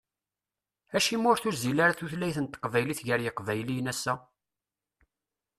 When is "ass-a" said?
3.93-4.13